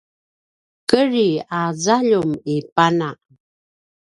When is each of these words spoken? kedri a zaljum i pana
kedri 0.89 1.27
a 1.59 1.61
zaljum 1.83 2.29
i 2.53 2.57
pana 2.75 3.09